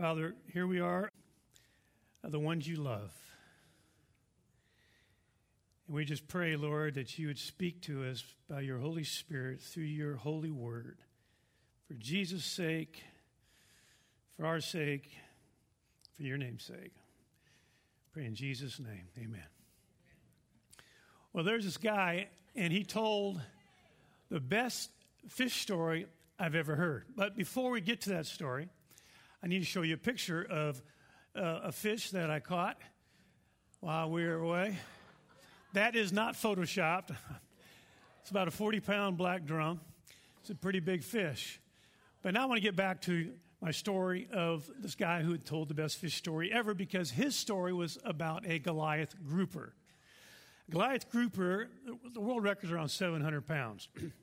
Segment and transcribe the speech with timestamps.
[0.00, 1.10] Father, here we are,
[2.24, 3.12] uh, the ones you love.
[5.86, 9.60] And we just pray, Lord, that you would speak to us by your Holy Spirit
[9.60, 10.96] through your holy word.
[11.86, 13.02] For Jesus' sake,
[14.34, 15.10] for our sake,
[16.16, 16.94] for your name's sake.
[18.14, 19.08] Pray in Jesus' name.
[19.18, 19.44] Amen.
[21.34, 23.42] Well, there's this guy, and he told
[24.30, 24.90] the best
[25.28, 26.06] fish story
[26.38, 27.04] I've ever heard.
[27.14, 28.70] But before we get to that story,
[29.44, 30.80] I need to show you a picture of
[31.34, 32.80] uh, a fish that I caught
[33.80, 34.78] while we were away.
[35.72, 37.10] That is not photoshopped.
[38.20, 39.80] It's about a 40 pound black drum.
[40.40, 41.60] It's a pretty big fish.
[42.22, 45.44] But now I want to get back to my story of this guy who had
[45.44, 49.74] told the best fish story ever because his story was about a Goliath grouper.
[50.70, 51.68] Goliath grouper,
[52.14, 53.88] the world record is around 700 pounds.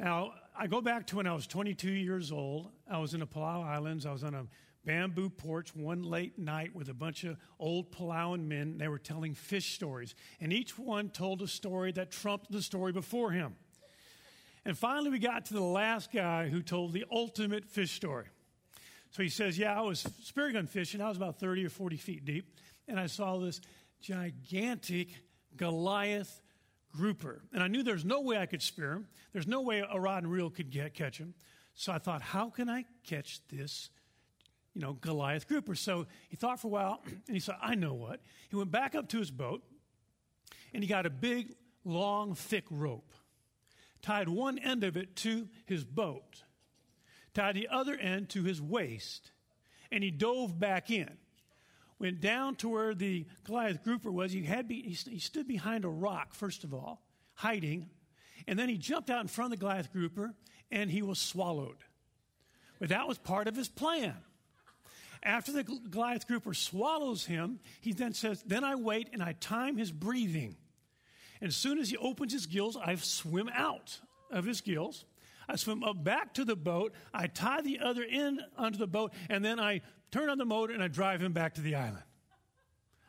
[0.00, 2.70] now, I go back to when I was 22 years old.
[2.90, 4.06] I was in the Palau Islands.
[4.06, 4.46] I was on a
[4.86, 8.78] bamboo porch one late night with a bunch of old Palauan men.
[8.78, 12.92] They were telling fish stories, and each one told a story that trumped the story
[12.92, 13.56] before him.
[14.64, 18.24] And finally, we got to the last guy who told the ultimate fish story.
[19.10, 21.02] So he says, Yeah, I was spear gun fishing.
[21.02, 22.56] I was about 30 or 40 feet deep,
[22.88, 23.60] and I saw this
[24.00, 25.08] gigantic
[25.58, 26.40] Goliath
[26.92, 27.42] grouper.
[27.52, 29.08] And I knew there's no way I could spear him.
[29.32, 31.34] There's no way a rod and reel could get, catch him.
[31.74, 33.90] So I thought, how can I catch this,
[34.74, 35.74] you know, Goliath grouper?
[35.74, 38.20] So he thought for a while, and he said, I know what.
[38.48, 39.62] He went back up to his boat,
[40.74, 43.14] and he got a big, long, thick rope,
[44.02, 46.42] tied one end of it to his boat,
[47.34, 49.30] tied the other end to his waist,
[49.92, 51.10] and he dove back in
[52.00, 54.32] went down to where the Goliath grouper was.
[54.32, 57.02] He, had be, he stood behind a rock, first of all,
[57.34, 57.90] hiding.
[58.48, 60.34] And then he jumped out in front of the Goliath grouper
[60.72, 61.76] and he was swallowed.
[62.78, 64.16] But that was part of his plan.
[65.22, 69.76] After the Goliath grouper swallows him, he then says, Then I wait and I time
[69.76, 70.56] his breathing.
[71.42, 74.00] And as soon as he opens his gills, I swim out
[74.30, 75.04] of his gills.
[75.50, 76.94] I swim up back to the boat.
[77.12, 79.80] I tie the other end onto the boat, and then I
[80.12, 82.04] turn on the motor, and I drive him back to the island.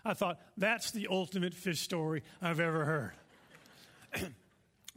[0.03, 3.13] I thought, that's the ultimate fish story I've ever heard.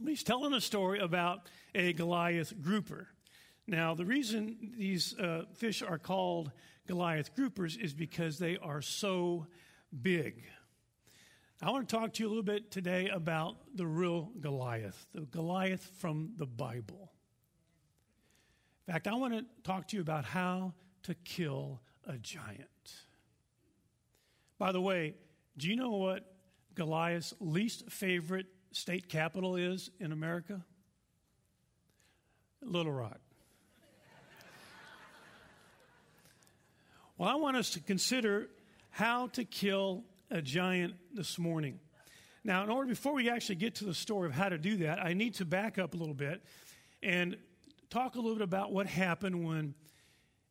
[0.03, 1.41] he's telling a story about
[1.75, 3.09] a Goliath grouper.
[3.67, 6.51] Now, the reason these uh, fish are called
[6.87, 9.45] Goliath groupers is because they are so
[10.01, 10.45] big.
[11.61, 15.21] I want to talk to you a little bit today about the real Goliath, the
[15.21, 17.11] Goliath from the Bible.
[18.87, 20.73] In fact, I want to talk to you about how
[21.03, 22.69] to kill a giant.
[24.59, 25.15] By the way,
[25.57, 26.23] do you know what
[26.75, 30.63] Goliath's least favorite state capital is in America?
[32.61, 33.19] Little Rock.
[37.17, 38.49] well, I want us to consider
[38.91, 41.79] how to kill a giant this morning.
[42.43, 45.03] Now, in order before we actually get to the story of how to do that,
[45.03, 46.43] I need to back up a little bit
[47.01, 47.37] and
[47.95, 49.73] talk a little bit about what happened when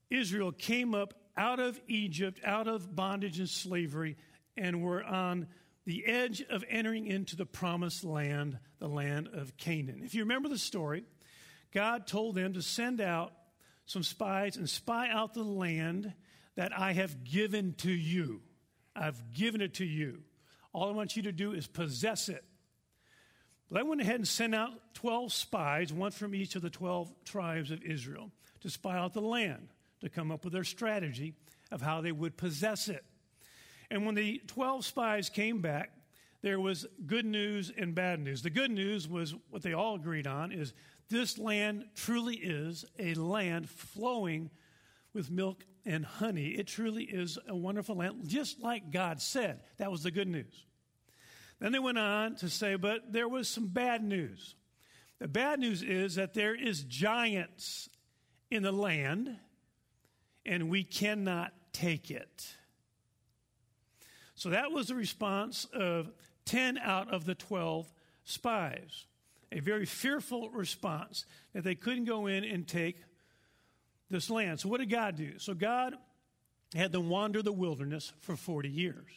[0.08, 4.16] Israel came up out of Egypt, out of bondage and slavery,
[4.56, 5.46] and were on
[5.84, 10.00] the edge of entering into the promised land, the land of Canaan.
[10.02, 11.04] If you remember the story,
[11.74, 13.34] God told them to send out
[13.84, 16.14] some spies and spy out the land
[16.56, 18.40] that I have given to you.
[18.96, 20.22] I've given it to you.
[20.72, 22.42] All I want you to do is possess it.
[23.70, 27.12] But I went ahead and sent out 12 spies, one from each of the 12
[27.24, 28.30] tribes of Israel,
[28.60, 29.68] to spy out the land
[30.00, 31.34] to come up with their strategy
[31.70, 33.04] of how they would possess it.
[33.90, 35.90] And when the 12 spies came back,
[36.42, 38.42] there was good news and bad news.
[38.42, 40.74] The good news was what they all agreed on is
[41.08, 44.50] this land truly is a land flowing
[45.14, 46.48] with milk and honey.
[46.48, 49.60] It truly is a wonderful land, just like God said.
[49.78, 50.66] That was the good news.
[51.60, 54.54] Then they went on to say, but there was some bad news.
[55.18, 57.88] The bad news is that there is giants
[58.50, 59.36] in the land
[60.44, 62.54] and we cannot take it.
[64.34, 66.10] So that was the response of
[66.44, 67.90] 10 out of the 12
[68.24, 69.06] spies.
[69.52, 72.96] A very fearful response that they couldn't go in and take
[74.10, 74.60] this land.
[74.60, 75.38] So, what did God do?
[75.38, 75.94] So, God
[76.74, 79.12] had them wander the wilderness for 40 years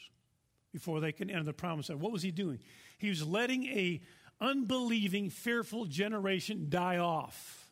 [0.77, 2.01] before they can enter the promised land.
[2.01, 2.59] What was He doing?
[2.97, 4.01] He was letting a
[4.39, 7.65] unbelieving, fearful generation die off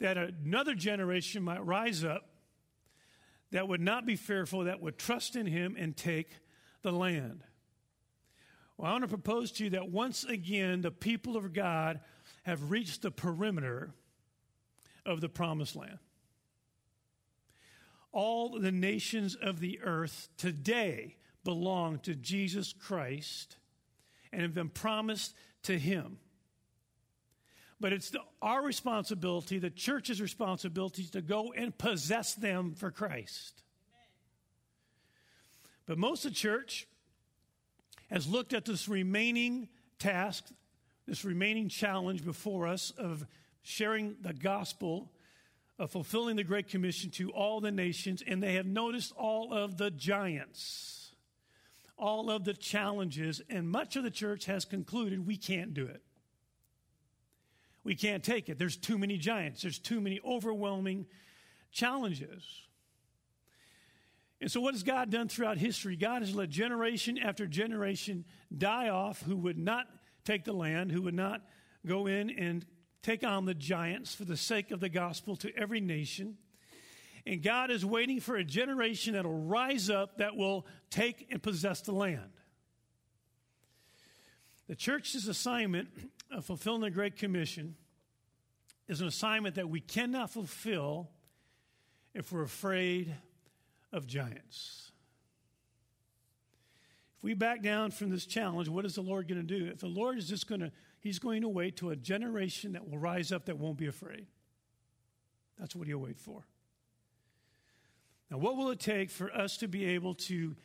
[0.00, 2.28] that another generation might rise up
[3.52, 6.28] that would not be fearful, that would trust in him and take
[6.82, 7.44] the land.
[8.76, 12.00] Well, I want to propose to you that once again, the people of God
[12.42, 13.94] have reached the perimeter
[15.06, 15.98] of the promised land.
[18.14, 23.56] all the nations of the earth today belong to Jesus Christ
[24.32, 26.18] and have been promised to him.
[27.80, 33.62] But it's the, our responsibility, the church's responsibility, to go and possess them for Christ.
[35.86, 36.86] But most of the church
[38.10, 39.68] has looked at this remaining
[39.98, 40.44] task,
[41.06, 43.26] this remaining challenge before us of
[43.62, 45.10] sharing the gospel,
[45.78, 49.76] of fulfilling the Great Commission to all the nations, and they have noticed all of
[49.76, 51.03] the giants,
[51.96, 56.02] all of the challenges, and much of the church has concluded we can't do it.
[57.84, 58.58] We can't take it.
[58.58, 61.06] There's too many giants, there's too many overwhelming
[61.70, 62.42] challenges.
[64.40, 65.96] And so, what has God done throughout history?
[65.96, 68.24] God has let generation after generation
[68.56, 69.86] die off who would not
[70.24, 71.42] take the land, who would not
[71.86, 72.66] go in and
[73.02, 76.36] take on the giants for the sake of the gospel to every nation.
[77.26, 81.42] And God is waiting for a generation that will rise up that will take and
[81.42, 82.30] possess the land.
[84.68, 85.88] The church's assignment
[86.30, 87.76] of fulfilling the Great Commission
[88.88, 91.10] is an assignment that we cannot fulfill
[92.14, 93.14] if we're afraid
[93.92, 94.90] of giants.
[97.18, 99.66] If we back down from this challenge, what is the Lord going to do?
[99.66, 102.88] If the Lord is just going to, He's going to wait to a generation that
[102.88, 104.26] will rise up that won't be afraid.
[105.58, 106.46] That's what He'll wait for.
[108.34, 110.56] Now, what will it take for us to be able to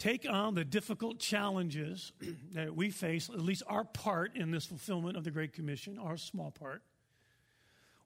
[0.00, 2.10] take on the difficult challenges
[2.54, 6.16] that we face, at least our part in this fulfillment of the Great Commission, our
[6.16, 6.82] small part?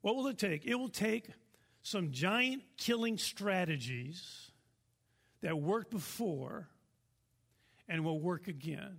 [0.02, 0.66] What will it take?
[0.66, 1.30] It will take
[1.82, 4.50] some giant killing strategies
[5.40, 6.68] that worked before
[7.88, 8.98] and will work again.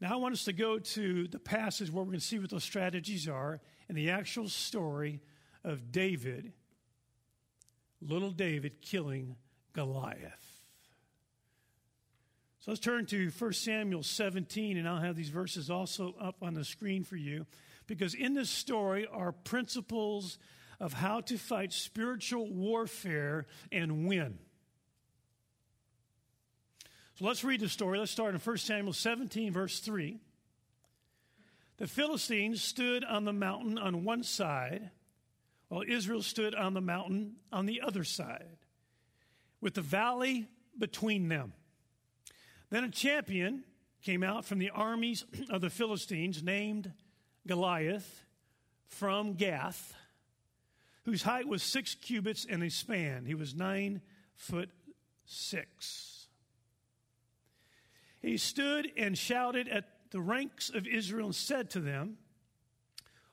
[0.00, 2.50] Now, I want us to go to the passage where we're going to see what
[2.50, 5.20] those strategies are and the actual story
[5.64, 6.52] of David,
[8.00, 9.36] little David killing
[9.72, 10.60] Goliath.
[12.60, 16.52] So let's turn to 1 Samuel 17, and I'll have these verses also up on
[16.52, 17.46] the screen for you.
[17.86, 20.38] Because in this story are principles
[20.78, 24.38] of how to fight spiritual warfare and win.
[27.18, 27.98] So let's read the story.
[27.98, 30.18] Let's start in 1 Samuel 17, verse 3.
[31.78, 34.90] The Philistines stood on the mountain on one side,
[35.70, 38.58] while Israel stood on the mountain on the other side,
[39.62, 40.46] with the valley
[40.78, 41.54] between them.
[42.68, 43.64] Then a champion
[44.02, 46.92] came out from the armies of the Philistines named
[47.46, 48.24] Goliath
[48.86, 49.94] from Gath
[51.04, 53.24] whose height was six cubits and a span.
[53.24, 54.00] He was nine
[54.34, 54.70] foot
[55.24, 56.28] six.
[58.20, 62.18] He stood and shouted at the ranks of Israel and said to them,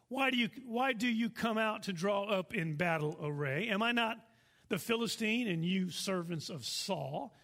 [0.09, 3.67] why do, you, why do you come out to draw up in battle array?
[3.69, 4.17] Am I not
[4.69, 7.35] the Philistine and you servants of Saul?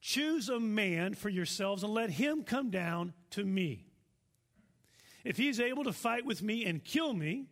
[0.00, 3.86] Choose a man for yourselves and let him come down to me.
[5.24, 7.46] If he is able to fight with me and kill me,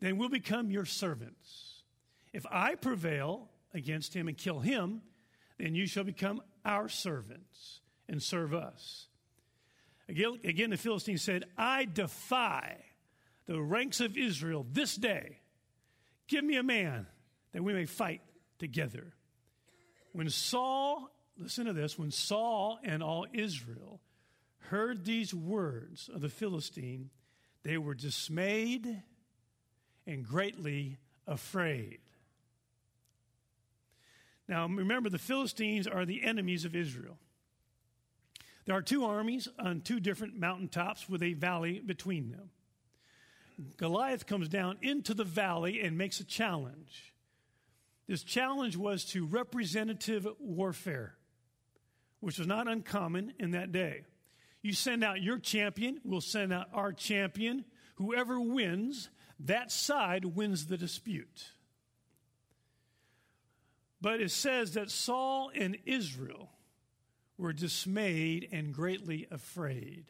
[0.00, 1.82] then we'll become your servants.
[2.32, 5.02] If I prevail against him and kill him,
[5.58, 9.06] then you shall become our servants and serve us.
[10.08, 12.76] Again, again, the Philistines said, I defy
[13.48, 15.40] the ranks of Israel this day.
[16.28, 17.06] Give me a man
[17.52, 18.20] that we may fight
[18.58, 19.14] together.
[20.12, 24.00] When Saul, listen to this, when Saul and all Israel
[24.58, 27.08] heard these words of the Philistine,
[27.62, 29.02] they were dismayed
[30.06, 32.00] and greatly afraid.
[34.46, 37.18] Now, remember, the Philistines are the enemies of Israel.
[38.66, 42.50] There are two armies on two different mountaintops with a valley between them.
[43.76, 47.12] Goliath comes down into the valley and makes a challenge.
[48.06, 51.14] This challenge was to representative warfare,
[52.20, 54.02] which was not uncommon in that day.
[54.62, 57.64] You send out your champion, we'll send out our champion.
[57.96, 59.10] Whoever wins
[59.40, 61.52] that side wins the dispute.
[64.00, 66.50] But it says that Saul and Israel
[67.36, 70.06] were dismayed and greatly afraid.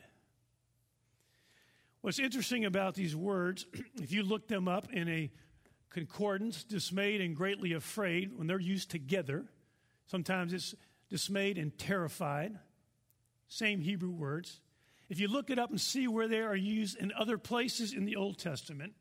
[2.00, 3.66] What's interesting about these words,
[4.00, 5.30] if you look them up in a
[5.90, 9.46] concordance, dismayed and greatly afraid, when they're used together,
[10.06, 10.74] sometimes it's
[11.10, 12.58] dismayed and terrified,
[13.48, 14.60] same Hebrew words.
[15.08, 18.04] If you look it up and see where they are used in other places in
[18.04, 18.92] the Old Testament,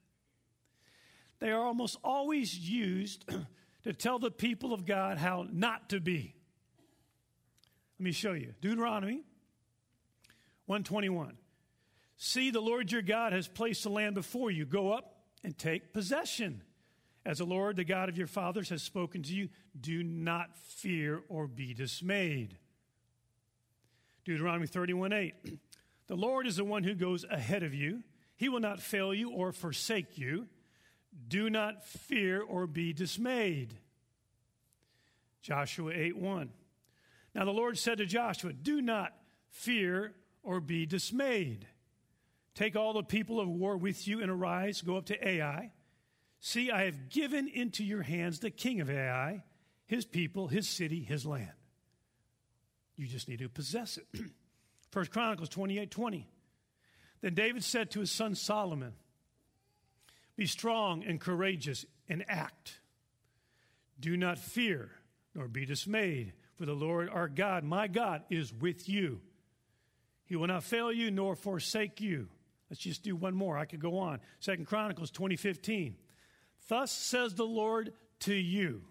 [1.40, 3.30] they are almost always used
[3.84, 6.34] to tell the people of God how not to be.
[8.00, 8.54] Let me show you.
[8.62, 9.22] Deuteronomy
[10.66, 11.38] 121.
[12.18, 14.66] See, the Lord your God has placed the land before you.
[14.66, 16.64] Go up and take possession
[17.26, 21.22] As the Lord, the God of your fathers, has spoken to you, do not fear
[21.28, 22.58] or be dismayed.
[24.24, 25.34] Deuteronomy 31 8.
[26.08, 28.02] The Lord is the one who goes ahead of you.
[28.38, 30.48] He will not fail you or forsake you.
[31.28, 33.76] Do not fear or be dismayed.
[35.42, 36.50] Joshua 8 1.
[37.36, 39.14] Now the Lord said to Joshua, Do not
[39.50, 41.68] fear or be dismayed.
[42.58, 45.72] Take all the people of war with you and arise, go up to Ai.
[46.40, 49.44] See, I have given into your hands the king of Ai,
[49.86, 51.52] his people, his city, his land.
[52.96, 54.08] You just need to possess it.
[54.90, 56.28] First Chronicles 28 20.
[57.22, 58.94] Then David said to his son Solomon,
[60.36, 62.80] Be strong and courageous and act.
[64.00, 64.90] Do not fear
[65.36, 69.22] nor be dismayed, for the Lord our God, my God, is with you.
[70.26, 72.30] He will not fail you nor forsake you.
[72.70, 73.58] Let's just do one more.
[73.58, 74.20] I could go on.
[74.40, 75.96] Second Chronicles 2015.
[76.68, 78.82] Thus says the Lord to you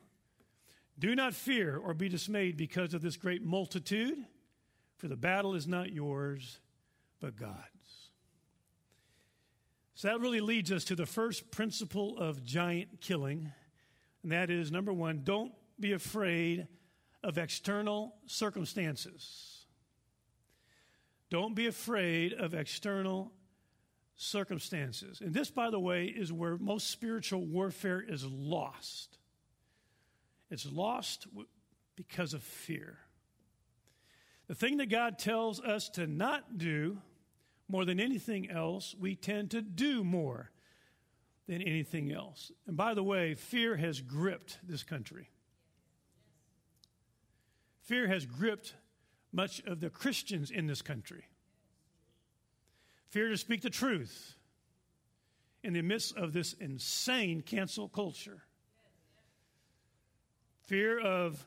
[0.99, 4.17] Do not fear or be dismayed because of this great multitude,
[4.97, 6.61] for the battle is not yours,
[7.21, 7.57] but God's.
[9.95, 13.51] So that really leads us to the first principle of giant killing,
[14.23, 16.69] and that is number one, don't be afraid
[17.23, 19.67] of external circumstances.
[21.29, 23.33] Don't be afraid of external
[24.17, 25.21] circumstances.
[25.21, 29.19] And this, by the way, is where most spiritual warfare is lost.
[30.51, 31.27] It's lost
[31.97, 32.99] because of fear.
[34.49, 36.99] The thing that God tells us to not do
[37.69, 40.51] more than anything else, we tend to do more
[41.49, 42.53] than anything else.
[42.67, 45.31] And by the way, fear has gripped this country.
[47.83, 48.75] Fear has gripped
[49.33, 51.25] much of the Christians in this country.
[53.09, 54.35] Fear to speak the truth
[55.63, 58.43] in the midst of this insane cancel culture.
[60.67, 61.47] Fear of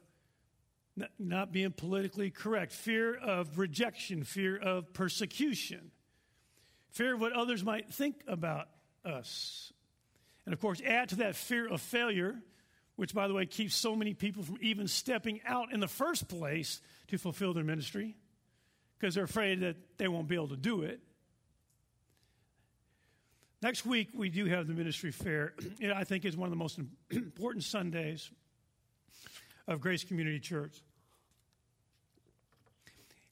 [1.18, 5.92] not being politically correct, fear of rejection, fear of persecution,
[6.92, 8.68] fear of what others might think about
[9.06, 9.72] us.
[10.46, 12.42] And of course, add to that fear of failure
[13.00, 16.28] which, by the way, keeps so many people from even stepping out in the first
[16.28, 18.14] place to fulfill their ministry
[18.98, 21.00] because they're afraid that they won't be able to do it.
[23.62, 25.54] Next week, we do have the ministry fair.
[25.80, 28.32] It, I think, is one of the most important Sundays
[29.68, 30.82] of Grace Community Church.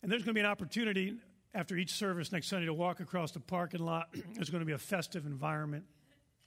[0.01, 1.15] And there's going to be an opportunity
[1.53, 4.09] after each service next Sunday to walk across the parking lot.
[4.33, 5.85] There's going to be a festive environment,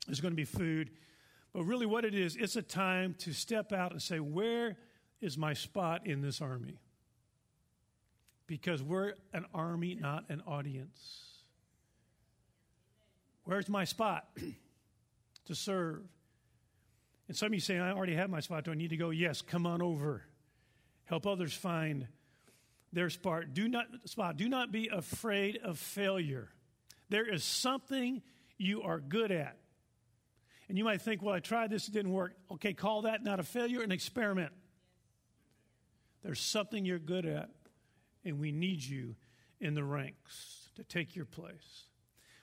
[0.07, 0.91] there's going to be food.
[1.53, 4.77] But really, what it is, it's a time to step out and say, Where
[5.21, 6.79] is my spot in this army?
[8.47, 11.30] Because we're an army, not an audience.
[13.45, 14.29] Where's my spot
[15.47, 16.03] to serve?
[17.29, 18.65] And some of you say, I already have my spot.
[18.65, 19.11] Do I need to go?
[19.11, 20.23] Yes, come on over.
[21.05, 22.07] Help others find
[22.93, 23.55] their spot.
[23.55, 24.37] Do not spot.
[24.37, 26.49] Do not be afraid of failure.
[27.09, 28.23] There is something
[28.59, 29.57] you are good at.
[30.69, 32.35] And you might think, well, I tried this, it didn't work.
[32.53, 34.53] Okay, call that not a failure, an experiment.
[36.23, 37.51] There's something you're good at,
[38.25, 39.17] and we need you
[39.61, 41.87] in the ranks to take your place.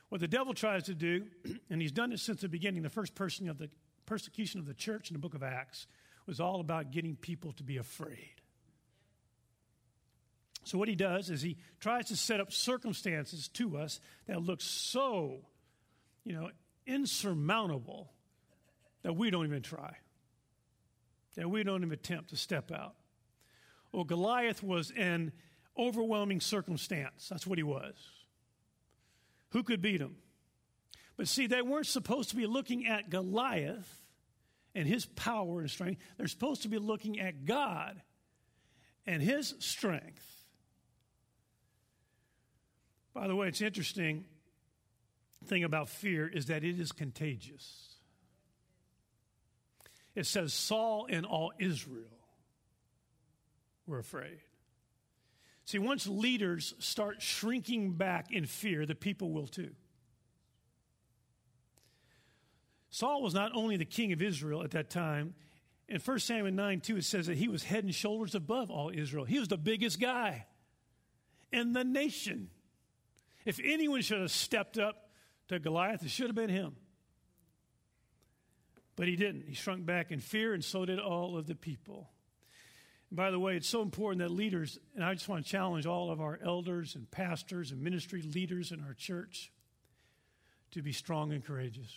[0.10, 1.26] What the devil tries to do,
[1.70, 3.70] and he's done it since the beginning, the first person of the
[4.06, 5.88] persecution of the church in the book of Acts
[6.26, 8.42] was all about getting people to be afraid.
[10.64, 14.60] So, what he does is he tries to set up circumstances to us that look
[14.60, 15.40] so,
[16.26, 16.50] you know,
[16.86, 18.12] insurmountable
[19.04, 19.96] that we don't even try,
[21.36, 22.96] that we don't even attempt to step out.
[23.94, 25.32] Well, Goliath was an
[25.78, 27.30] overwhelming circumstance.
[27.30, 27.96] That's what he was.
[29.51, 30.16] Who could beat him?
[31.16, 34.01] But see, they weren't supposed to be looking at Goliath
[34.75, 36.01] and his power and strength.
[36.18, 38.01] They're supposed to be looking at God
[39.06, 40.25] and his strength.
[43.13, 44.25] By the way, it's interesting
[45.46, 47.88] thing about fear is that it is contagious
[50.18, 52.18] it says Saul and all Israel
[53.86, 54.39] were afraid.
[55.67, 59.71] See, once leaders start shrinking back in fear, the people will too.
[62.89, 65.36] Saul was not only the king of Israel at that time.
[65.89, 68.91] In 1 Samuel 9 2, it says that he was head and shoulders above all
[68.93, 69.25] Israel.
[69.25, 70.45] He was the biggest guy
[71.51, 72.50] in the nation.
[73.43, 75.09] If anyone should have stepped up
[75.50, 76.77] to Goliath, it should have been him.
[78.95, 79.50] But he didn't.
[79.50, 82.09] He shrunk back in fear, and so did all of the people.
[83.12, 86.12] By the way, it's so important that leaders, and I just want to challenge all
[86.12, 89.52] of our elders and pastors and ministry leaders in our church
[90.72, 91.94] to be strong and courageous.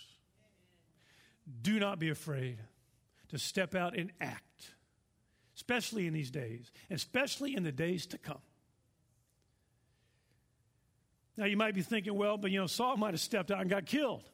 [1.62, 2.58] do not be afraid
[3.28, 4.72] to step out and act,
[5.56, 8.40] especially in these days, especially in the days to come.
[11.36, 13.70] Now, you might be thinking, well, but you know, Saul might have stepped out and
[13.70, 14.28] got killed.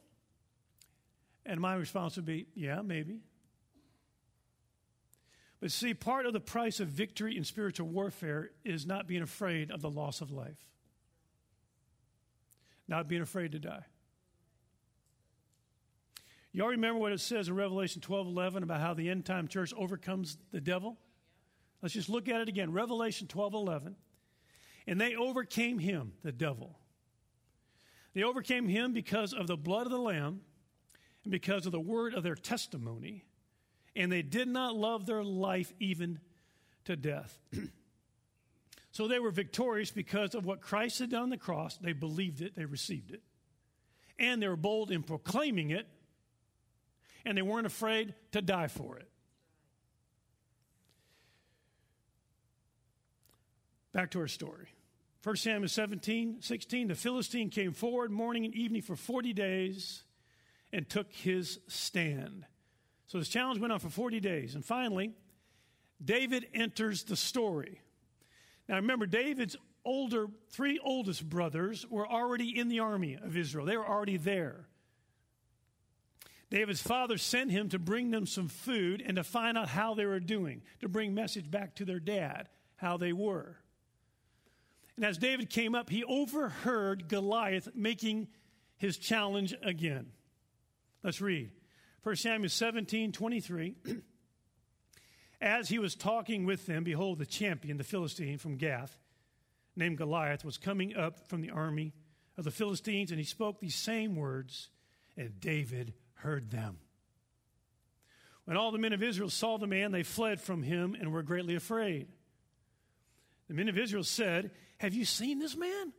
[1.45, 3.21] And my response would be, yeah, maybe.
[5.59, 9.71] But see, part of the price of victory in spiritual warfare is not being afraid
[9.71, 10.63] of the loss of life,
[12.87, 13.85] not being afraid to die.
[16.51, 19.47] You all remember what it says in Revelation 12 11 about how the end time
[19.47, 20.97] church overcomes the devil?
[21.81, 22.71] Let's just look at it again.
[22.71, 23.95] Revelation 12 11.
[24.87, 26.79] And they overcame him, the devil.
[28.13, 30.41] They overcame him because of the blood of the Lamb
[31.23, 33.26] and because of the word of their testimony.
[33.97, 36.19] And they did not love their life even
[36.85, 37.37] to death.
[38.91, 41.77] so they were victorious because of what Christ had done on the cross.
[41.77, 43.23] They believed it, they received it.
[44.19, 45.87] And they were bold in proclaiming it
[47.25, 49.09] and they weren't afraid to die for it.
[53.91, 54.67] Back to our story.
[55.23, 60.03] 1 Samuel 17, 16, the Philistine came forward morning and evening for 40 days
[60.71, 62.45] and took his stand.
[63.07, 64.55] So this challenge went on for 40 days.
[64.55, 65.13] And finally,
[66.03, 67.81] David enters the story.
[68.67, 73.65] Now remember, David's older, three oldest brothers were already in the army of Israel.
[73.65, 74.67] They were already there.
[76.49, 80.05] David's father sent him to bring them some food and to find out how they
[80.05, 82.47] were doing, to bring message back to their dad,
[82.77, 83.57] how they were.
[84.95, 88.27] And as David came up, he overheard Goliath making
[88.77, 90.07] his challenge again.
[91.03, 91.51] Let's read.
[92.03, 93.75] 1 Samuel 17 23.
[95.41, 98.97] As he was talking with them, behold, the champion, the Philistine from Gath,
[99.75, 101.93] named Goliath, was coming up from the army
[102.37, 104.69] of the Philistines, and he spoke these same words,
[105.15, 106.77] and David heard them.
[108.45, 111.21] When all the men of Israel saw the man, they fled from him and were
[111.21, 112.07] greatly afraid.
[113.47, 115.93] The men of Israel said, Have you seen this man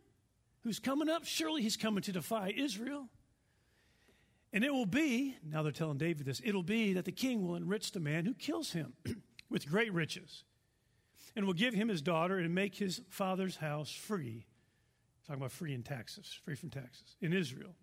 [0.62, 1.24] who's coming up?
[1.24, 3.08] Surely he's coming to defy Israel.
[4.58, 7.54] And it will be, now they're telling David this, it'll be that the king will
[7.54, 8.92] enrich the man who kills him
[9.48, 10.42] with great riches
[11.36, 14.46] and will give him his daughter and make his father's house free.
[15.24, 17.76] Talking about free in taxes, free from taxes in Israel.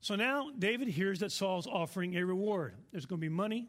[0.00, 2.76] So now David hears that Saul's offering a reward.
[2.92, 3.66] There's going to be money,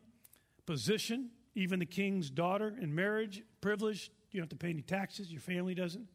[0.68, 4.12] position, even the king's daughter in marriage, privilege.
[4.30, 6.08] You don't have to pay any taxes, your family doesn't.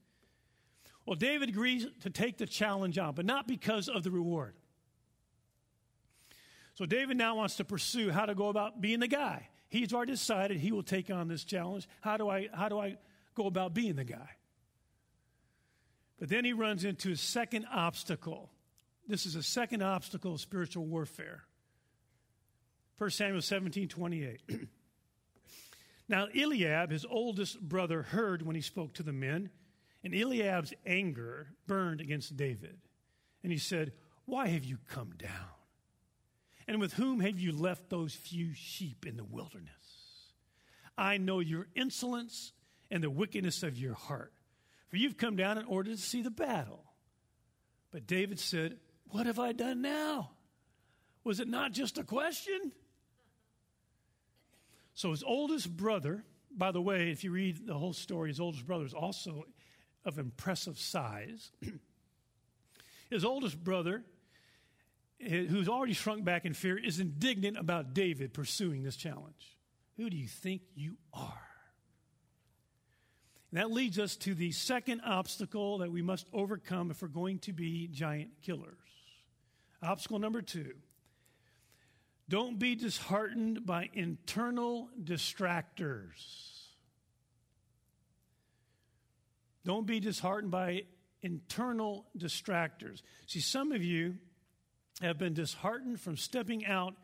[1.05, 4.55] Well, David agrees to take the challenge on, but not because of the reward.
[6.81, 9.51] So David now wants to pursue how to go about being the guy.
[9.69, 11.87] He's already decided he will take on this challenge.
[12.01, 12.97] How do I, how do I
[13.35, 14.31] go about being the guy?
[16.19, 18.49] But then he runs into a second obstacle.
[19.07, 21.43] This is a second obstacle of spiritual warfare.
[22.97, 24.41] 1 Samuel 17 28.
[26.09, 29.51] now, Eliab, his oldest brother, heard when he spoke to the men,
[30.03, 32.79] and Eliab's anger burned against David.
[33.43, 33.93] And he said,
[34.25, 35.60] Why have you come down?
[36.69, 39.71] And with whom have you left those few sheep in the wilderness?
[40.97, 42.53] I know your insolence
[42.91, 44.33] and the wickedness of your heart,
[44.89, 46.85] for you've come down in order to see the battle.
[47.91, 48.79] But David said,
[49.11, 50.31] what have I done now?
[51.25, 52.73] Was it not just a question?
[54.95, 58.67] So his oldest brother, by the way, if you read the whole story, his oldest
[58.67, 59.47] brother is also
[60.05, 61.51] of impressive size.
[63.11, 64.05] his oldest brother,
[65.29, 69.57] who's already shrunk back in fear, is indignant about David pursuing this challenge.
[69.97, 71.47] Who do you think you are?
[73.51, 77.41] And that leads us to the second obstacle that we must overcome if we're going
[77.41, 78.77] to be giant killers.
[79.83, 80.75] Obstacle number two
[82.29, 86.51] don't be disheartened by internal distractors.
[89.65, 90.85] Don't be disheartened by
[91.23, 93.03] internal distractors.
[93.27, 94.15] See, some of you
[95.01, 96.95] have been disheartened from stepping out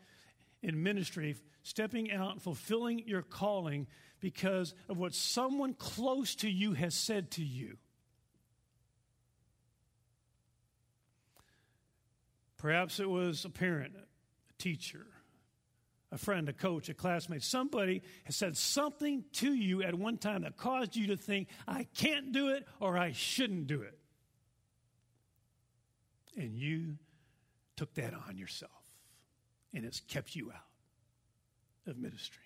[0.61, 3.87] in ministry, stepping out and fulfilling your calling
[4.19, 7.77] because of what someone close to you has said to you.
[12.57, 15.05] Perhaps it was a parent, a teacher,
[16.11, 17.43] a friend, a coach, a classmate.
[17.43, 21.85] Somebody has said something to you at one time that caused you to think, I
[21.95, 23.97] can't do it or I shouldn't do it.
[26.35, 26.95] And you
[27.77, 28.71] took that on yourself,
[29.73, 32.43] and it's kept you out of ministry.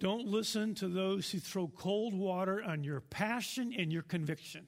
[0.00, 4.66] Don't listen to those who throw cold water on your passion and your conviction.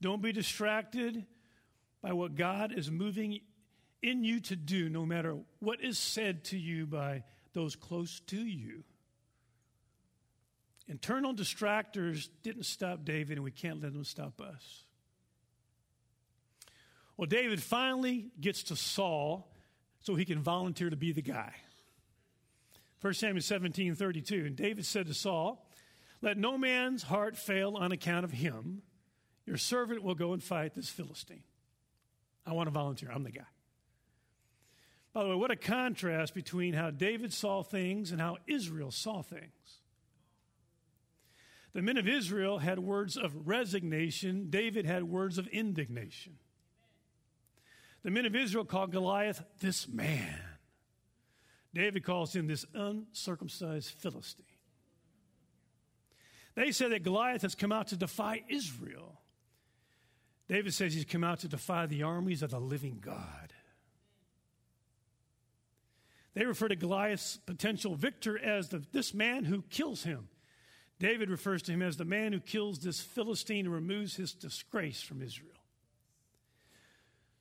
[0.00, 1.26] Don't be distracted
[2.00, 3.40] by what God is moving
[4.00, 8.36] in you to do, no matter what is said to you by those close to
[8.36, 8.84] you.
[10.86, 14.84] Internal distractors didn't stop David, and we can't let them stop us.
[17.18, 19.52] Well, David finally gets to Saul
[20.00, 21.52] so he can volunteer to be the guy.
[23.00, 24.44] 1 Samuel 17 32.
[24.46, 25.68] And David said to Saul,
[26.22, 28.82] Let no man's heart fail on account of him.
[29.46, 31.42] Your servant will go and fight this Philistine.
[32.46, 33.10] I want to volunteer.
[33.12, 33.42] I'm the guy.
[35.12, 39.22] By the way, what a contrast between how David saw things and how Israel saw
[39.22, 39.80] things.
[41.72, 46.38] The men of Israel had words of resignation, David had words of indignation.
[48.02, 50.38] The men of Israel called Goliath this man.
[51.74, 54.46] David calls him this uncircumcised Philistine.
[56.54, 59.20] They say that Goliath has come out to defy Israel.
[60.48, 63.52] David says he's come out to defy the armies of the living God.
[66.34, 70.28] They refer to Goliath's potential victor as the, this man who kills him.
[70.98, 75.00] David refers to him as the man who kills this Philistine and removes his disgrace
[75.00, 75.57] from Israel.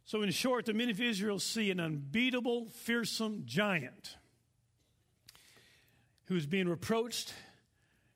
[0.08, 4.16] So, in short, the men of Israel see an unbeatable, fearsome giant
[6.28, 7.34] who's being reproached,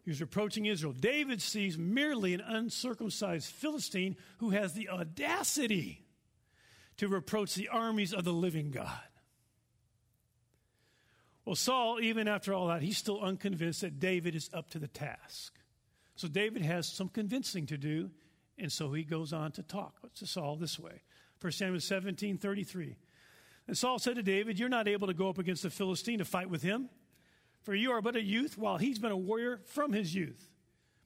[0.06, 0.94] who's reproaching Israel.
[0.94, 6.06] David sees merely an uncircumcised Philistine who has the audacity
[6.96, 9.02] to reproach the armies of the living God.
[11.44, 14.88] Well, Saul, even after all that, he's still unconvinced that David is up to the
[14.88, 15.60] task.
[16.16, 18.12] So David has some convincing to do,
[18.58, 21.02] and so he goes on to talk to Saul this way.
[21.42, 22.96] 1 Samuel 17 33.
[23.68, 26.26] And Saul said to David, You're not able to go up against the Philistine to
[26.26, 26.90] fight with him,
[27.64, 30.50] for you are but a youth, while he's been a warrior from his youth.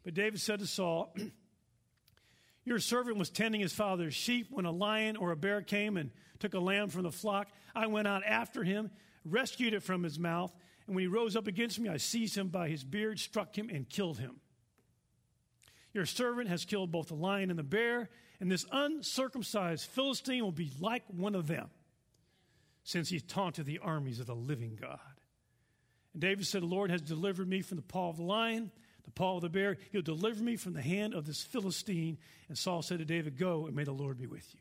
[0.04, 1.16] But David said to Saul,
[2.66, 6.12] Your servant was tending his father's sheep when a lion or a bear came and
[6.40, 7.48] took a lamb from the flock.
[7.76, 8.90] I went out after him,
[9.24, 10.54] rescued it from his mouth,
[10.88, 13.70] and when he rose up against me, I seized him by his beard, struck him,
[13.70, 14.40] and killed him.
[15.94, 20.52] Your servant has killed both the lion and the bear, and this uncircumcised Philistine will
[20.52, 21.70] be like one of them,
[22.84, 25.00] since he taunted the armies of the living God.
[26.14, 28.72] And David said, The Lord has delivered me from the paw of the lion,
[29.04, 29.78] the paw of the bear.
[29.92, 32.18] He'll deliver me from the hand of this Philistine.
[32.48, 34.60] And Saul said to David, Go, and may the Lord be with you.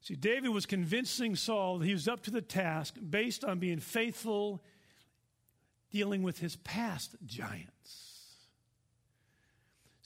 [0.00, 3.80] See, David was convincing Saul that he was up to the task based on being
[3.80, 4.62] faithful,
[5.90, 8.07] dealing with his past giants.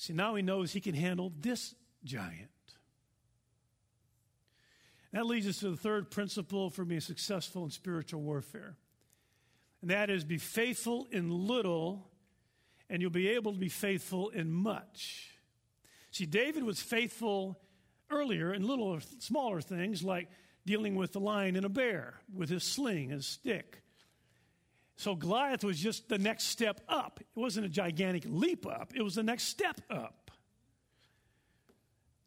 [0.03, 2.51] See, now he knows he can handle this giant.
[5.13, 8.75] That leads us to the third principle for being successful in spiritual warfare.
[9.81, 12.11] And that is be faithful in little,
[12.91, 15.31] and you'll be able to be faithful in much.
[16.11, 17.61] See, David was faithful
[18.11, 20.29] earlier in little, or smaller things like
[20.67, 23.82] dealing with the lion and a bear with his sling, his stick.
[25.03, 27.19] So Goliath was just the next step up.
[27.21, 30.31] It wasn't a gigantic leap up, it was the next step up.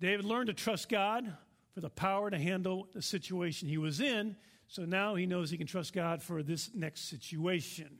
[0.01, 1.33] David learned to trust God
[1.73, 4.35] for the power to handle the situation he was in,
[4.67, 7.97] so now he knows he can trust God for this next situation.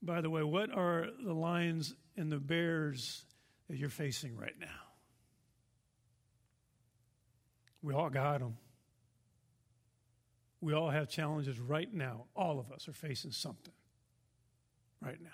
[0.00, 3.26] By the way, what are the lions and the bears
[3.68, 4.66] that you're facing right now?
[7.82, 8.56] We all got them.
[10.64, 12.24] We all have challenges right now.
[12.34, 13.74] All of us are facing something
[14.98, 15.28] right now.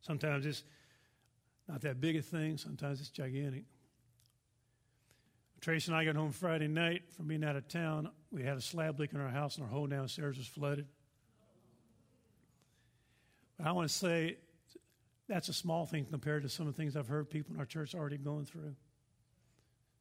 [0.00, 0.64] Sometimes it's
[1.68, 3.62] not that big a thing, sometimes it's gigantic.
[5.60, 8.10] Tracy and I got home Friday night from being out of town.
[8.32, 10.88] We had a slab leak in our house, and our whole downstairs was flooded.
[13.56, 14.38] But I want to say
[15.28, 17.66] that's a small thing compared to some of the things I've heard people in our
[17.66, 18.74] church already going through.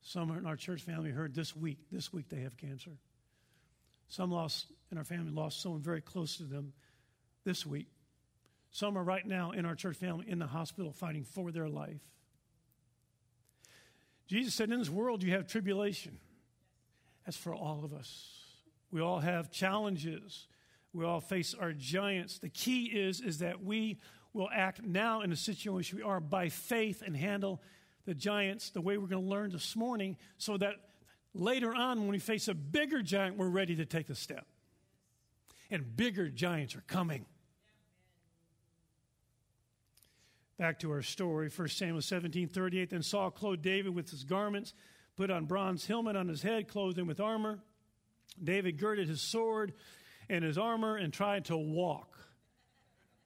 [0.01, 2.97] Some in our church family heard this week, this week they have cancer.
[4.07, 6.73] Some lost in our family lost someone very close to them
[7.43, 7.87] this week.
[8.71, 12.01] Some are right now in our church family in the hospital fighting for their life.
[14.27, 16.19] Jesus said, In this world you have tribulation.
[17.25, 18.33] That's for all of us.
[18.91, 20.47] We all have challenges.
[20.93, 22.39] We all face our giants.
[22.39, 23.99] The key is, is that we
[24.33, 27.61] will act now in the situation we are by faith and handle
[28.05, 30.75] the giants the way we're going to learn this morning so that
[31.35, 34.45] later on, when we face a bigger giant, we're ready to take the step.
[35.69, 37.25] And bigger giants are coming.
[40.57, 42.89] Back to our story, 1 Samuel 17 38.
[42.89, 44.73] Then Saul clothed David with his garments,
[45.17, 47.59] put on bronze helmet on his head, clothed him with armor.
[48.41, 49.73] David girded his sword
[50.29, 52.17] and his armor and tried to walk.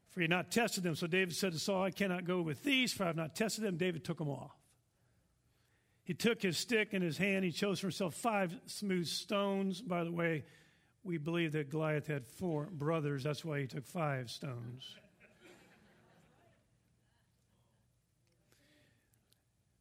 [0.10, 0.96] For he had not tested them.
[0.96, 3.64] So David said to Saul, I cannot go with these, for I have not tested
[3.64, 3.78] them.
[3.78, 4.59] David took them off.
[6.10, 7.46] He took his stick in his hand.
[7.46, 9.80] He chose for himself five smooth stones.
[9.80, 10.44] By the way,
[11.04, 13.22] we believe that Goliath had four brothers.
[13.22, 14.96] That's why he took five stones.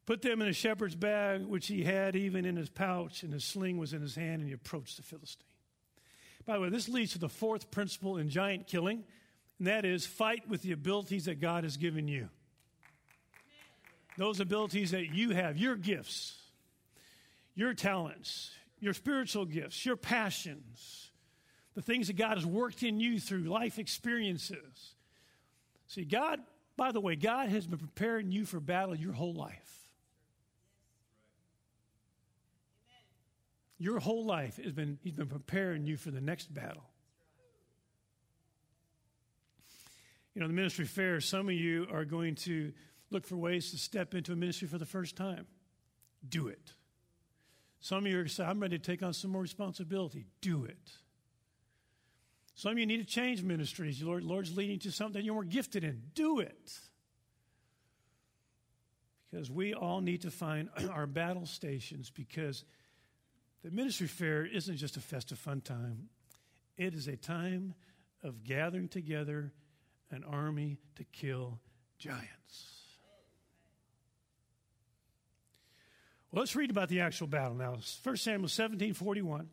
[0.05, 3.45] Put them in a shepherd's bag, which he had even in his pouch, and his
[3.45, 5.49] sling was in his hand, and he approached the Philistine.
[6.45, 9.03] By the way, this leads to the fourth principle in giant killing,
[9.59, 12.29] and that is fight with the abilities that God has given you.
[14.19, 16.37] Those abilities that you have, your gifts,
[17.55, 18.51] your talents,
[18.81, 21.13] your spiritual gifts, your passions,
[21.77, 24.95] the things that God has worked in you through life experiences.
[25.87, 26.41] See, God,
[26.77, 29.89] by the way, God has been preparing you for battle your whole life.
[33.79, 36.83] Your whole life has been, He's been preparing you for the next battle.
[40.35, 42.73] You know, the ministry fair, some of you are going to
[43.11, 45.47] look for ways to step into a ministry for the first time.
[46.29, 46.73] Do it.
[47.81, 50.27] Some of you are going to say, I'm ready to take on some more responsibility.
[50.41, 50.91] Do it.
[52.55, 54.03] Some of you need to change ministries.
[54.03, 56.03] Lord, Lord's leading to something you're more gifted in.
[56.15, 56.73] Do it.
[59.31, 62.65] Because we all need to find our battle stations because
[63.63, 66.09] the ministry fair isn't just a festive fun time,
[66.77, 67.75] it is a time
[68.25, 69.53] of gathering together
[70.11, 71.61] an army to kill
[71.99, 72.78] giants.
[76.31, 77.79] Well, let's read about the actual battle now.
[78.03, 79.49] 1 Samuel 17 41.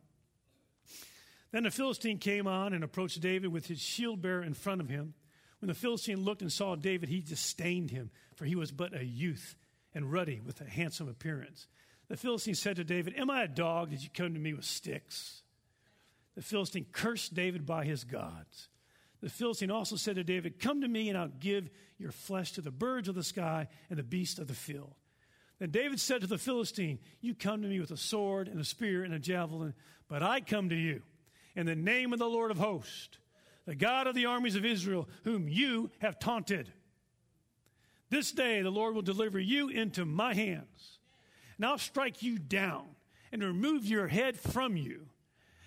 [1.52, 4.88] Then the Philistine came on and approached David with his shield bearer in front of
[4.88, 5.14] him.
[5.60, 9.04] When the Philistine looked and saw David, he disdained him, for he was but a
[9.04, 9.56] youth
[9.94, 11.66] and ruddy with a handsome appearance.
[12.08, 14.66] The Philistine said to David, Am I a dog that you come to me with
[14.66, 15.42] sticks?
[16.34, 18.68] The Philistine cursed David by his gods.
[19.22, 22.60] The Philistine also said to David, Come to me, and I'll give your flesh to
[22.60, 24.94] the birds of the sky and the beasts of the field.
[25.58, 28.64] Then David said to the Philistine, You come to me with a sword and a
[28.64, 29.74] spear and a javelin,
[30.08, 31.02] but I come to you
[31.54, 33.18] in the name of the Lord of hosts,
[33.64, 36.70] the God of the armies of Israel, whom you have taunted.
[38.10, 40.96] This day the Lord will deliver you into my hands
[41.56, 42.84] and I'll strike you down
[43.32, 45.06] and remove your head from you.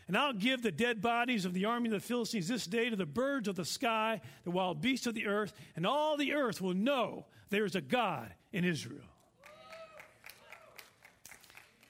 [0.07, 2.95] And I'll give the dead bodies of the army of the Philistines this day to
[2.95, 6.61] the birds of the sky, the wild beasts of the earth, and all the earth
[6.61, 9.03] will know there is a God in Israel.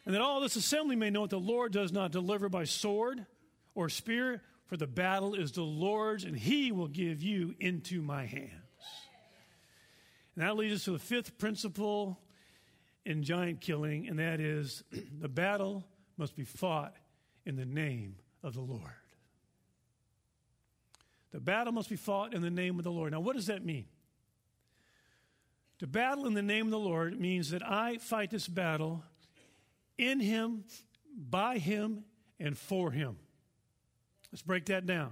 [0.09, 3.27] And that all this assembly may know that the Lord does not deliver by sword
[3.75, 8.25] or spear, for the battle is the Lord's, and he will give you into my
[8.25, 8.49] hands.
[10.35, 12.19] And that leads us to the fifth principle
[13.05, 14.83] in giant killing, and that is
[15.21, 15.85] the battle
[16.17, 16.95] must be fought
[17.45, 18.81] in the name of the Lord.
[21.33, 23.11] The battle must be fought in the name of the Lord.
[23.11, 23.85] Now, what does that mean?
[25.77, 29.03] To battle in the name of the Lord means that I fight this battle
[29.99, 30.63] in Him,
[31.15, 32.05] by Him,
[32.39, 33.17] and for Him.
[34.31, 35.11] Let's break that down.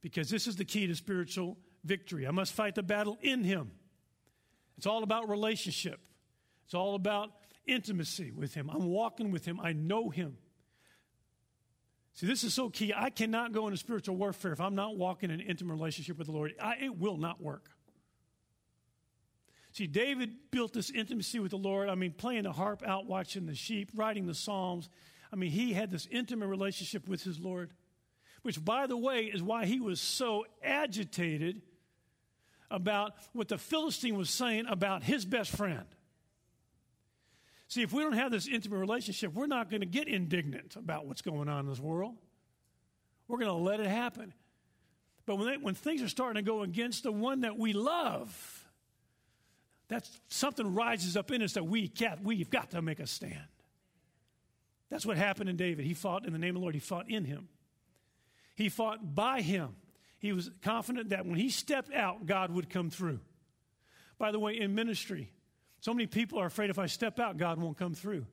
[0.00, 2.26] Because this is the key to spiritual victory.
[2.26, 3.70] I must fight the battle in Him.
[4.78, 6.00] It's all about relationship.
[6.64, 7.30] It's all about
[7.66, 8.70] intimacy with Him.
[8.70, 10.38] I'm walking with Him, I know Him.
[12.14, 12.92] See, this is so key.
[12.94, 16.26] I cannot go into spiritual warfare if I'm not walking in an intimate relationship with
[16.26, 16.54] the Lord.
[16.60, 17.70] I, it will not work.
[19.72, 21.88] See, David built this intimacy with the Lord.
[21.88, 24.88] I mean, playing the harp out, watching the sheep, writing the Psalms.
[25.32, 27.70] I mean, he had this intimate relationship with his Lord,
[28.42, 31.62] which, by the way, is why he was so agitated
[32.70, 35.86] about what the Philistine was saying about his best friend.
[37.68, 41.06] See, if we don't have this intimate relationship, we're not going to get indignant about
[41.06, 42.16] what's going on in this world.
[43.28, 44.34] We're going to let it happen.
[45.24, 48.59] But when, they, when things are starting to go against the one that we love,
[49.90, 53.34] that's something rises up in us that we can't, we've got to make a stand.
[54.88, 55.84] That's what happened in David.
[55.84, 57.48] He fought in the name of the Lord, he fought in him.
[58.54, 59.74] He fought by him.
[60.20, 63.18] He was confident that when he stepped out, God would come through.
[64.16, 65.32] By the way, in ministry,
[65.80, 68.26] so many people are afraid if I step out, God won't come through.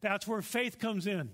[0.00, 1.30] That's where faith comes in.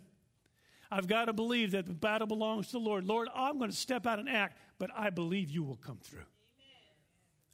[0.91, 3.05] I've got to believe that the battle belongs to the Lord.
[3.05, 6.25] Lord, I'm going to step out and act, but I believe you will come through.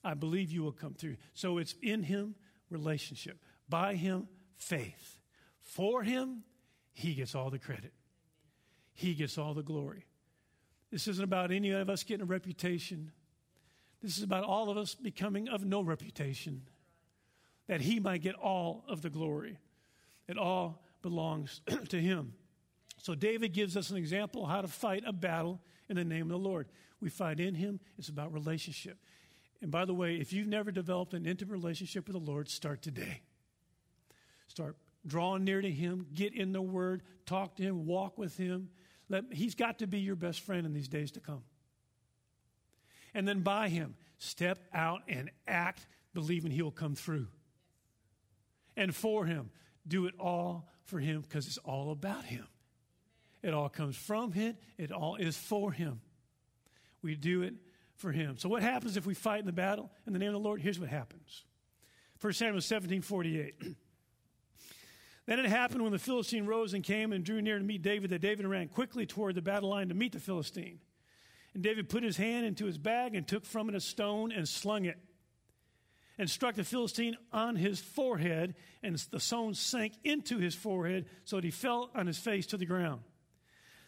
[0.05, 1.17] I believe you will come through.
[1.35, 2.35] So it's in Him,
[2.71, 3.39] relationship.
[3.69, 5.19] By Him, faith.
[5.61, 6.43] For Him,
[6.93, 7.93] He gets all the credit,
[8.95, 10.07] He gets all the glory.
[10.91, 13.13] This isn't about any of us getting a reputation.
[14.03, 16.63] This is about all of us becoming of no reputation
[17.69, 19.59] that he might get all of the glory.
[20.29, 22.35] It all belongs to him.
[22.99, 26.29] So David gives us an example how to fight a battle in the name of
[26.29, 26.69] the Lord.
[27.01, 28.99] We fight in him, it's about relationship.
[29.63, 32.83] And by the way, if you've never developed an intimate relationship with the Lord, start
[32.83, 33.23] today.
[34.49, 38.71] Start drawing near to Him, get in the Word, talk to Him, walk with Him.
[39.09, 41.43] Let, he's got to be your best friend in these days to come.
[43.15, 47.29] And then by Him, step out and act, believing He'll come through.
[48.77, 49.51] And for Him,
[49.87, 52.47] do it all for Him because it's all about Him.
[53.43, 56.01] It all comes from Him, it all is for Him.
[57.01, 57.55] We do it
[58.03, 58.37] for Him.
[58.37, 60.61] So, what happens if we fight in the battle in the name of the Lord?
[60.61, 61.45] Here's what happens
[62.21, 63.55] 1 Samuel 17 48.
[65.25, 68.11] Then it happened when the Philistine rose and came and drew near to meet David
[68.11, 70.81] that David ran quickly toward the battle line to meet the Philistine.
[71.55, 74.49] And David put his hand into his bag and took from it a stone and
[74.49, 74.99] slung it
[76.19, 81.37] and struck the Philistine on his forehead, and the stone sank into his forehead so
[81.37, 83.01] that he fell on his face to the ground.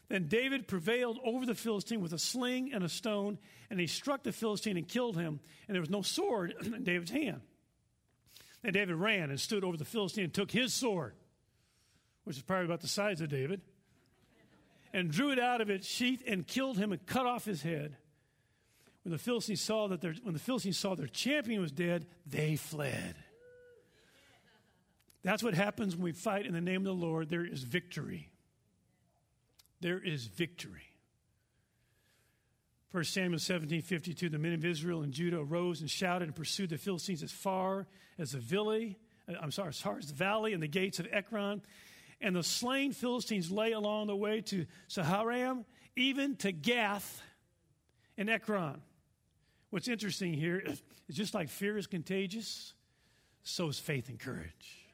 [0.08, 3.38] Then David prevailed over the Philistine with a sling and a stone,
[3.70, 7.10] and he struck the Philistine and killed him, and there was no sword in David's
[7.10, 7.40] hand.
[8.62, 11.14] Then David ran and stood over the Philistine and took his sword,
[12.24, 13.62] which is probably about the size of David,
[14.92, 17.96] and drew it out of its sheath and killed him and cut off his head.
[19.02, 22.56] When the Philistines saw that their, when the Philistines saw their champion was dead, they
[22.56, 23.16] fled.
[25.22, 27.28] That's what happens when we fight in the name of the Lord.
[27.30, 28.30] There is victory
[29.84, 30.80] there is victory.
[32.92, 36.70] 1 Samuel 17 52, the men of Israel and Judah arose and shouted and pursued
[36.70, 37.86] the Philistines as far
[38.18, 41.08] as the valley, uh, I'm sorry, as far as the valley and the gates of
[41.12, 41.60] Ekron.
[42.22, 45.66] And the slain Philistines lay along the way to Shaaraim,
[45.96, 47.20] even to Gath
[48.16, 48.80] and Ekron.
[49.68, 52.72] What's interesting here is just like fear is contagious,
[53.42, 54.86] so is faith and courage.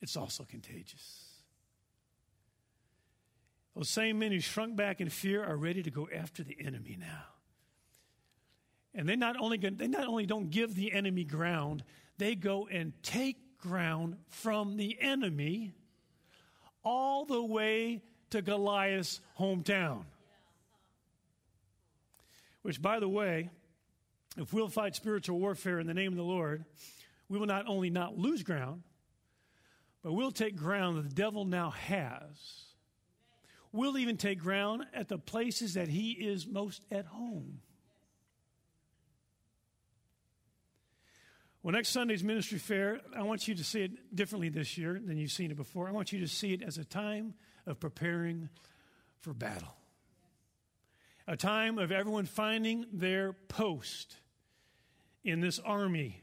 [0.00, 1.25] It's also contagious.
[3.76, 6.96] Those same men who shrunk back in fear are ready to go after the enemy
[6.98, 7.24] now.
[8.94, 11.84] And they not only, they not only don't give the enemy ground,
[12.16, 15.74] they go and take ground from the enemy
[16.82, 20.04] all the way to Goliath's hometown.
[22.62, 23.50] Which, by the way,
[24.38, 26.64] if we'll fight spiritual warfare in the name of the Lord,
[27.28, 28.84] we will not only not lose ground,
[30.02, 32.66] but we'll take ground that the devil now has
[33.76, 37.60] We'll even take ground at the places that He is most at home.
[41.62, 45.18] Well, next Sunday's ministry fair, I want you to see it differently this year than
[45.18, 45.88] you've seen it before.
[45.88, 47.34] I want you to see it as a time
[47.66, 48.48] of preparing
[49.20, 49.76] for battle,
[51.26, 54.16] a time of everyone finding their post
[55.22, 56.22] in this army.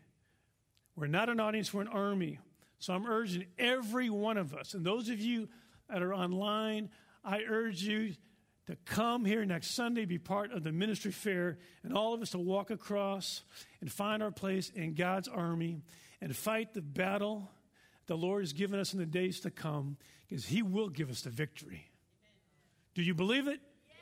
[0.95, 2.39] We're not an audience, we're an army.
[2.79, 5.49] So I'm urging every one of us, and those of you
[5.89, 6.89] that are online,
[7.23, 8.13] I urge you
[8.67, 12.31] to come here next Sunday, be part of the ministry fair, and all of us
[12.31, 13.43] to walk across
[13.81, 15.81] and find our place in God's army
[16.21, 17.49] and fight the battle
[18.07, 21.21] the Lord has given us in the days to come, because He will give us
[21.21, 21.89] the victory.
[22.95, 23.59] Do you believe it?
[23.87, 23.97] Yes.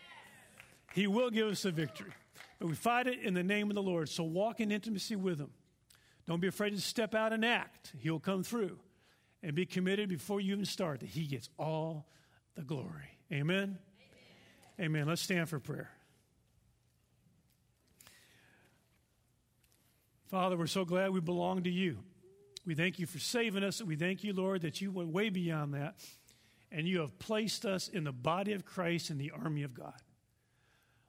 [0.94, 2.12] He will give us the victory.
[2.60, 4.10] But we fight it in the name of the Lord.
[4.10, 5.52] So walk in intimacy with Him.
[6.28, 7.94] Don't be afraid to step out and act.
[8.00, 8.78] He'll come through.
[9.44, 12.08] And be committed before you even start that He gets all
[12.56, 13.18] the glory.
[13.32, 13.78] Amen?
[14.80, 14.80] Amen.
[14.80, 15.08] Amen.
[15.08, 15.90] Let's stand for prayer.
[20.30, 21.98] Father, we're so glad we belong to you.
[22.66, 23.82] We thank you for saving us.
[23.82, 25.96] We thank you, Lord, that you went way beyond that.
[26.72, 30.00] And you have placed us in the body of Christ in the army of God.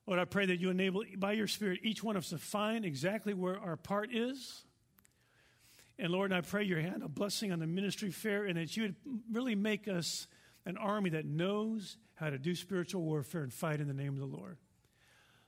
[0.07, 2.85] Lord, I pray that you enable, by your Spirit, each one of us to find
[2.85, 4.65] exactly where our part is.
[5.99, 8.83] And Lord, I pray your hand a blessing on the ministry fair and that you
[8.83, 8.97] would
[9.31, 10.27] really make us
[10.65, 14.21] an army that knows how to do spiritual warfare and fight in the name of
[14.21, 14.59] the Lord.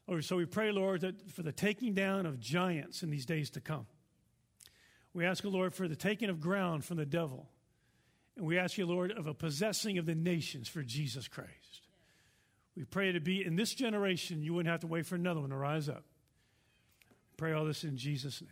[0.06, 3.50] Lord, so we pray, Lord, that for the taking down of giants in these days
[3.50, 3.86] to come.
[5.14, 7.48] We ask you, Lord, for the taking of ground from the devil.
[8.36, 11.82] And we ask you, Lord, of a possessing of the nations for Jesus Christ.
[12.76, 15.50] We pray to be in this generation, you wouldn't have to wait for another one
[15.50, 16.04] to rise up.
[17.36, 18.50] Pray all this in Jesus' name.